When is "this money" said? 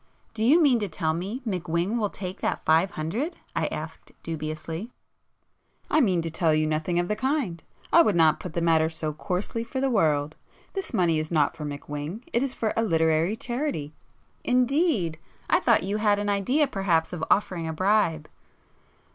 10.73-11.19